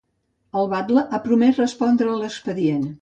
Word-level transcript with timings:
El 0.61 0.69
batle 0.71 1.03
ha 1.09 1.19
promès 1.27 1.61
respondre 1.63 2.09
a 2.15 2.17
l'expedient. 2.23 2.89